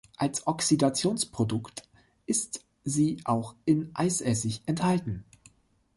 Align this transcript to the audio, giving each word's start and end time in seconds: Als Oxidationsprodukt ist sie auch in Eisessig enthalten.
Als 0.17 0.47
Oxidationsprodukt 0.47 1.87
ist 2.25 2.65
sie 2.83 3.21
auch 3.23 3.53
in 3.65 3.91
Eisessig 3.93 4.63
enthalten. 4.65 5.25